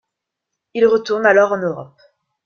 Il 0.73 0.87
retourne 0.87 1.27
alors 1.27 1.51
en 1.51 1.57
Europe. 1.59 2.01